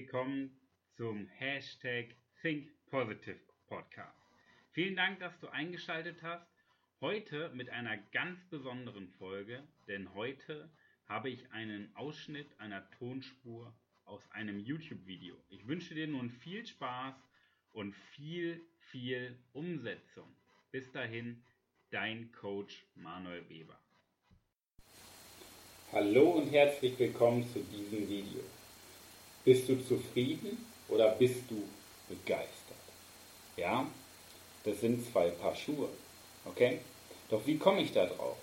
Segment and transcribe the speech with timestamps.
[0.00, 0.56] willkommen
[0.96, 4.16] zum Hashtag Think Positive Podcast.
[4.70, 6.46] Vielen Dank, dass du eingeschaltet hast.
[7.00, 10.70] Heute mit einer ganz besonderen Folge, denn heute
[11.08, 15.34] habe ich einen Ausschnitt einer Tonspur aus einem YouTube-Video.
[15.48, 17.16] Ich wünsche dir nun viel Spaß
[17.72, 20.32] und viel, viel Umsetzung.
[20.70, 21.42] Bis dahin,
[21.90, 23.80] dein Coach Manuel Weber.
[25.90, 28.44] Hallo und herzlich willkommen zu diesem Video.
[29.48, 31.62] Bist du zufrieden oder bist du
[32.06, 32.84] begeistert?
[33.56, 33.86] Ja,
[34.62, 35.88] das sind zwei Paar Schuhe.
[36.44, 36.80] Okay?
[37.30, 38.36] Doch wie komme ich da drauf?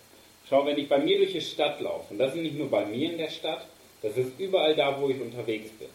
[0.50, 2.88] Schau, wenn ich bei mir durch die Stadt laufe, und das ist nicht nur bei
[2.88, 3.68] mir in der Stadt,
[4.02, 5.90] das ist überall da, wo ich unterwegs bin.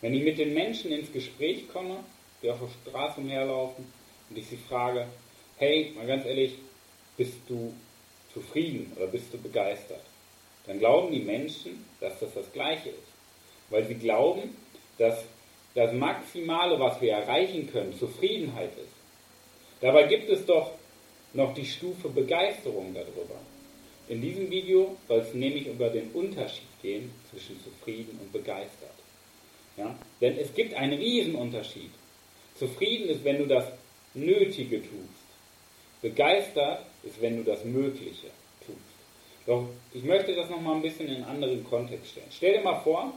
[0.00, 1.96] Wenn ich mit den Menschen ins Gespräch komme,
[2.40, 3.84] die auf der Straße umherlaufen,
[4.28, 5.08] und ich sie frage,
[5.56, 6.54] hey, mal ganz ehrlich,
[7.16, 7.74] bist du
[8.32, 10.04] zufrieden oder bist du begeistert?
[10.68, 13.19] Dann glauben die Menschen, dass das das Gleiche ist.
[13.70, 14.56] Weil sie glauben,
[14.98, 15.24] dass
[15.74, 18.92] das Maximale, was wir erreichen können, Zufriedenheit ist.
[19.80, 20.72] Dabei gibt es doch
[21.32, 23.40] noch die Stufe Begeisterung darüber.
[24.08, 28.90] In diesem Video soll es nämlich über den Unterschied gehen zwischen zufrieden und begeistert.
[29.76, 29.96] Ja?
[30.20, 31.92] Denn es gibt einen Riesenunterschied.
[32.56, 33.66] Zufrieden ist, wenn du das
[34.14, 35.28] Nötige tust.
[36.02, 38.28] Begeistert ist, wenn du das Mögliche
[38.66, 38.78] tust.
[39.46, 42.26] Doch ich möchte das nochmal ein bisschen in einen anderen Kontext stellen.
[42.30, 43.14] Stell dir mal vor,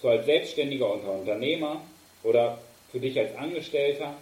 [0.00, 1.80] so als Selbstständiger oder Unternehmer
[2.22, 2.58] oder
[2.90, 4.14] für dich als Angestellter,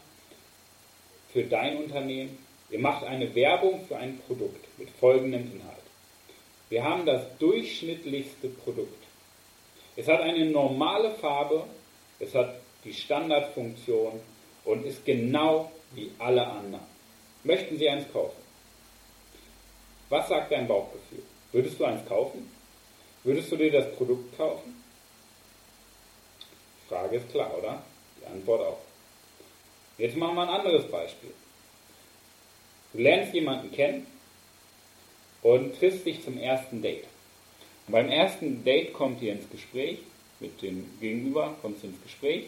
[1.32, 2.38] für dein Unternehmen,
[2.70, 5.76] ihr macht eine Werbung für ein Produkt mit folgendem Inhalt.
[6.68, 9.02] Wir haben das durchschnittlichste Produkt.
[9.96, 11.64] Es hat eine normale Farbe,
[12.18, 12.54] es hat
[12.84, 14.20] die Standardfunktion
[14.64, 16.86] und ist genau wie alle anderen.
[17.44, 18.40] Möchten Sie eins kaufen?
[20.08, 21.22] Was sagt dein Bauchgefühl?
[21.52, 22.50] Würdest du eins kaufen?
[23.24, 24.81] Würdest du dir das Produkt kaufen?
[26.92, 27.82] Frage ist klar, oder?
[28.20, 28.78] Die Antwort auch.
[29.96, 31.32] Jetzt machen wir ein anderes Beispiel.
[32.92, 34.06] Du lernst jemanden kennen
[35.42, 37.04] und triffst dich zum ersten Date.
[37.86, 40.00] Und beim ersten Date kommt ihr ins Gespräch
[40.40, 42.44] mit dem Gegenüber, kommst ins Gespräch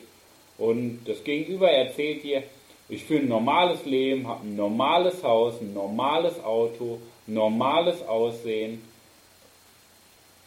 [0.59, 2.43] und das Gegenüber erzählt dir,
[2.91, 8.82] ich führe ein normales Leben, habe ein normales Haus, ein normales Auto, normales Aussehen,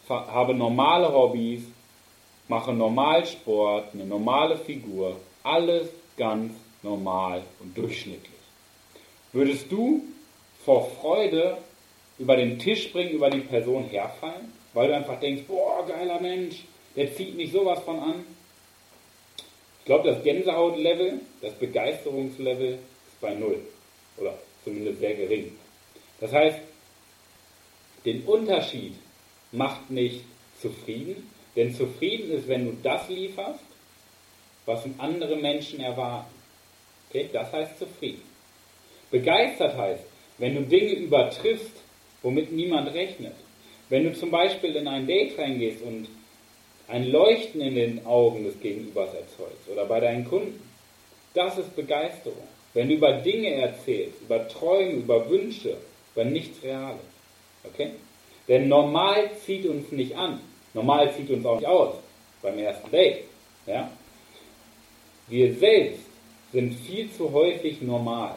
[0.08, 1.62] habe normale Hobbys,
[2.48, 8.32] mache normal Sport, eine normale Figur, alles ganz normal und durchschnittlich.
[9.32, 10.02] Würdest du
[10.64, 11.58] vor Freude
[12.18, 16.64] über den Tisch springen, über die Person herfallen, weil du einfach denkst, boah, geiler Mensch,
[16.96, 18.24] der zieht mich sowas von an?
[19.80, 23.60] Ich glaube, das Gänsehautlevel, das Begeisterungslevel ist bei Null.
[24.18, 24.34] Oder
[24.64, 25.56] zumindest sehr gering.
[26.20, 26.58] Das heißt,
[28.04, 28.94] den Unterschied
[29.52, 30.24] macht nicht
[30.60, 33.64] zufrieden, denn zufrieden ist, wenn du das lieferst,
[34.64, 36.32] was andere Menschen erwarten.
[37.08, 38.22] Okay, das heißt zufrieden.
[39.10, 40.04] Begeistert heißt,
[40.38, 41.72] wenn du Dinge übertriffst,
[42.22, 43.34] womit niemand rechnet.
[43.88, 46.06] Wenn du zum Beispiel in ein Date reingehst und
[46.86, 50.62] ein Leuchten in den Augen des Gegenübers erzeugst oder bei deinen Kunden,
[51.34, 52.46] das ist Begeisterung.
[52.72, 55.76] Wenn du über Dinge erzählst, über Träume, über Wünsche,
[56.14, 57.00] über nichts Reales.
[57.64, 57.90] Okay?
[58.46, 60.40] Denn normal zieht uns nicht an.
[60.74, 61.94] Normal zieht uns auch nicht aus
[62.42, 63.24] beim ersten Date.
[63.66, 63.90] Ja?
[65.28, 66.00] Wir selbst
[66.52, 68.34] sind viel zu häufig normal.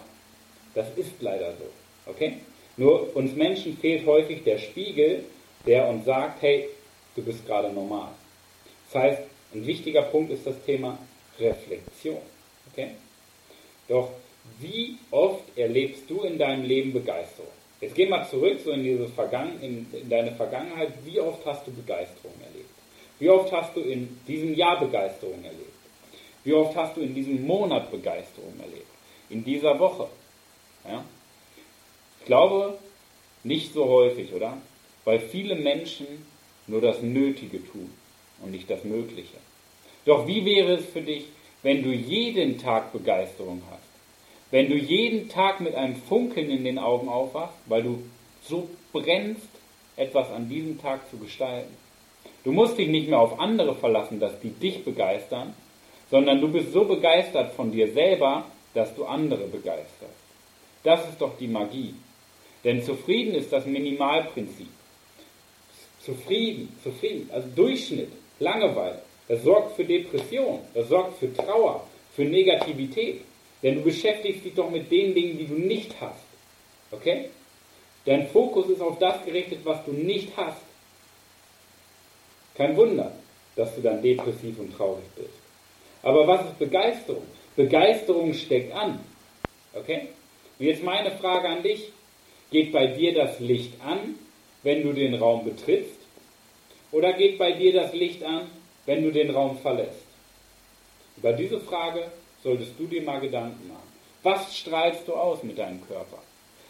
[0.73, 2.11] Das ist leider so.
[2.11, 2.37] Okay?
[2.77, 5.25] Nur uns Menschen fehlt häufig der Spiegel,
[5.65, 6.69] der uns sagt, hey,
[7.15, 8.09] du bist gerade normal.
[8.91, 9.21] Das heißt,
[9.53, 10.97] ein wichtiger Punkt ist das Thema
[11.39, 12.21] Reflexion.
[12.71, 12.91] Okay?
[13.87, 14.09] Doch
[14.59, 17.51] wie oft erlebst du in deinem Leben Begeisterung?
[17.81, 20.93] Jetzt geh mal zurück so in, diese Vergangen in, in deine Vergangenheit.
[21.03, 22.69] Wie oft hast du Begeisterung erlebt?
[23.17, 25.73] Wie oft hast du in diesem Jahr Begeisterung erlebt?
[26.43, 28.87] Wie oft hast du in diesem Monat Begeisterung erlebt?
[29.29, 30.07] In dieser Woche?
[30.87, 31.03] Ja?
[32.19, 32.77] Ich glaube,
[33.43, 34.57] nicht so häufig, oder?
[35.03, 36.07] Weil viele Menschen
[36.67, 37.91] nur das Nötige tun
[38.41, 39.37] und nicht das Mögliche.
[40.05, 41.25] Doch wie wäre es für dich,
[41.63, 43.90] wenn du jeden Tag Begeisterung hast?
[44.51, 48.03] Wenn du jeden Tag mit einem Funkeln in den Augen aufwachst, weil du
[48.43, 49.47] so brennst,
[49.95, 51.75] etwas an diesem Tag zu gestalten.
[52.43, 55.53] Du musst dich nicht mehr auf andere verlassen, dass die dich begeistern,
[56.09, 60.21] sondern du bist so begeistert von dir selber, dass du andere begeisterst.
[60.83, 61.93] Das ist doch die Magie.
[62.63, 64.69] Denn zufrieden ist das Minimalprinzip.
[65.99, 73.21] Zufrieden, zufrieden, also Durchschnitt, Langeweile, das sorgt für Depression, das sorgt für Trauer, für Negativität.
[73.63, 76.25] Denn du beschäftigst dich doch mit den Dingen, die du nicht hast.
[76.91, 77.29] Okay?
[78.05, 80.61] Dein Fokus ist auf das gerichtet, was du nicht hast.
[82.55, 83.11] Kein Wunder.
[83.55, 85.33] dass du dann depressiv und traurig bist.
[86.03, 87.25] Aber was ist Begeisterung?
[87.55, 88.99] Begeisterung steckt an.
[89.73, 90.07] Okay?
[90.57, 91.91] Und jetzt meine Frage an dich.
[92.49, 94.15] Geht bei dir das Licht an,
[94.63, 95.99] wenn du den Raum betrittst?
[96.91, 98.47] Oder geht bei dir das Licht an,
[98.85, 100.03] wenn du den Raum verlässt?
[101.15, 102.11] Über diese Frage
[102.43, 103.91] solltest du dir mal Gedanken machen.
[104.23, 106.19] Was strahlst du aus mit deinem Körper?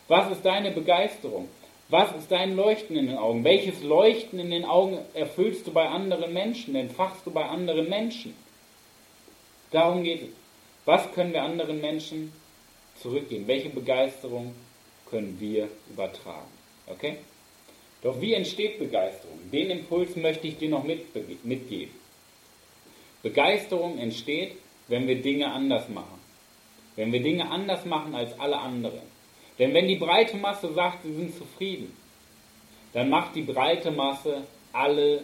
[0.07, 1.50] Was ist deine Begeisterung?
[1.89, 3.44] Was ist dein Leuchten in den Augen?
[3.44, 8.33] Welches Leuchten in den Augen erfüllst du bei anderen Menschen, entfachst du bei anderen Menschen?
[9.71, 10.29] Darum geht es.
[10.85, 12.31] Was können wir anderen Menschen
[13.01, 13.47] zurückgeben?
[13.47, 14.56] Welche Begeisterung
[15.09, 16.51] können wir übertragen?
[16.88, 17.18] Okay?
[18.01, 19.39] Doch wie entsteht Begeisterung?
[19.51, 21.94] Den Impuls möchte ich dir noch mitgeben.
[23.21, 24.53] Begeisterung entsteht,
[24.91, 26.19] wenn wir Dinge anders machen.
[26.97, 28.99] Wenn wir Dinge anders machen als alle anderen.
[29.57, 31.95] Denn wenn die breite Masse sagt, sie sind zufrieden,
[32.91, 34.43] dann macht die breite Masse
[34.73, 35.23] alle,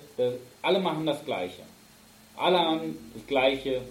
[0.62, 1.64] alle machen das Gleiche.
[2.38, 3.82] Alle haben das gleiche,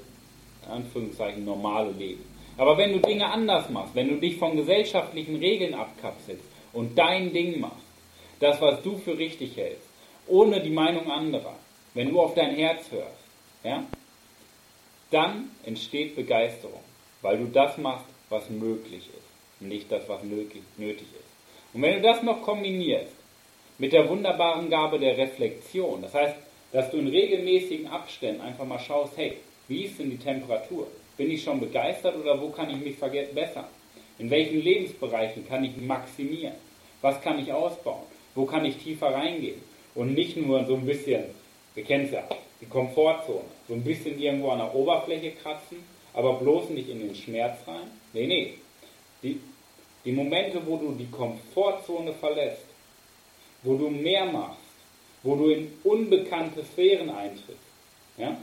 [0.64, 2.24] in Anführungszeichen, normale Leben.
[2.56, 7.34] Aber wenn du Dinge anders machst, wenn du dich von gesellschaftlichen Regeln abkapselst und dein
[7.34, 7.84] Ding machst,
[8.40, 9.88] das, was du für richtig hältst,
[10.26, 11.54] ohne die Meinung anderer,
[11.92, 13.24] wenn du auf dein Herz hörst,
[13.62, 13.84] ja,
[15.10, 16.80] dann entsteht Begeisterung,
[17.22, 21.26] weil du das machst, was möglich ist, nicht das, was nötig, ist.
[21.72, 23.12] Und wenn du das noch kombinierst
[23.78, 26.36] mit der wunderbaren Gabe der Reflexion, das heißt,
[26.72, 29.36] dass du in regelmäßigen Abständen einfach mal schaust, hey,
[29.68, 30.86] wie ist denn die Temperatur?
[31.16, 33.66] Bin ich schon begeistert oder wo kann ich mich verbessern?
[34.18, 36.54] In welchen Lebensbereichen kann ich maximieren?
[37.00, 38.06] Was kann ich ausbauen?
[38.34, 39.60] Wo kann ich tiefer reingehen?
[39.94, 41.24] Und nicht nur so ein bisschen,
[41.74, 42.24] wir kennen es ja,
[42.60, 45.78] die Komfortzone, so ein bisschen irgendwo an der Oberfläche kratzen,
[46.14, 47.90] aber bloß nicht in den Schmerz rein.
[48.12, 48.54] Nee, nee.
[49.22, 49.40] Die,
[50.04, 52.64] die Momente, wo du die Komfortzone verlässt,
[53.62, 54.60] wo du mehr machst,
[55.22, 57.66] wo du in unbekannte Sphären eintrittst,
[58.16, 58.36] ja,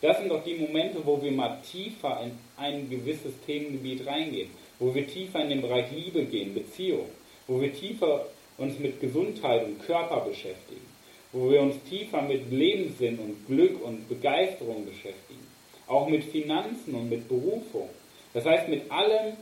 [0.00, 4.94] das sind doch die Momente, wo wir mal tiefer in ein gewisses Themengebiet reingehen, wo
[4.94, 7.06] wir tiefer in den Bereich Liebe gehen, Beziehung,
[7.46, 8.26] wo wir tiefer
[8.56, 10.86] uns mit Gesundheit und Körper beschäftigen,
[11.32, 15.46] wo wir uns tiefer mit Lebenssinn und Glück und Begeisterung beschäftigen,
[15.86, 17.88] auch mit Finanzen und mit Berufung.
[18.32, 19.36] Das heißt mit allem,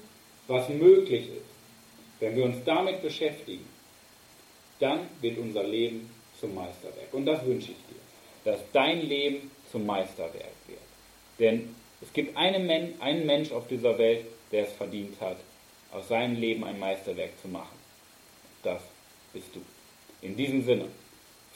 [0.47, 1.49] was möglich ist.
[2.21, 3.67] Wenn wir uns damit beschäftigen,
[4.81, 7.13] dann wird unser Leben zum Meisterwerk.
[7.13, 10.81] Und das wünsche ich dir, dass dein Leben zum Meisterwerk wird.
[11.39, 15.37] Denn es gibt einen, einen Mensch auf dieser Welt, der es verdient hat,
[15.93, 17.77] aus seinem Leben ein Meisterwerk zu machen.
[18.63, 18.83] Das
[19.33, 19.61] bist du.
[20.23, 20.87] In diesem Sinne,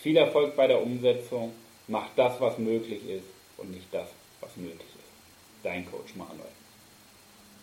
[0.02, 1.52] viel Erfolg bei der Umsetzung.
[1.88, 3.26] Mach das, was möglich ist
[3.56, 4.08] und nicht das,
[4.40, 5.62] was nötig ist.
[5.62, 6.61] Dein Coach Manuel.